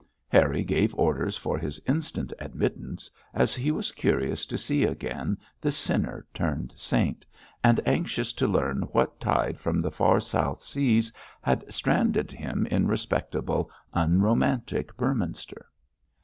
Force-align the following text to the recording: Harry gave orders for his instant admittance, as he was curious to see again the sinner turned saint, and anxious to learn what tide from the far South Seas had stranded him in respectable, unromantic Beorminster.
Harry 0.29 0.63
gave 0.63 0.95
orders 0.95 1.37
for 1.37 1.59
his 1.59 1.79
instant 1.87 2.33
admittance, 2.39 3.11
as 3.35 3.53
he 3.53 3.69
was 3.69 3.91
curious 3.91 4.47
to 4.47 4.57
see 4.57 4.83
again 4.83 5.37
the 5.61 5.71
sinner 5.71 6.25
turned 6.33 6.73
saint, 6.75 7.23
and 7.63 7.79
anxious 7.87 8.33
to 8.33 8.47
learn 8.47 8.81
what 8.93 9.19
tide 9.19 9.59
from 9.59 9.79
the 9.79 9.91
far 9.91 10.19
South 10.19 10.63
Seas 10.63 11.13
had 11.39 11.71
stranded 11.71 12.31
him 12.31 12.65
in 12.71 12.87
respectable, 12.87 13.69
unromantic 13.93 14.97
Beorminster. 14.97 15.67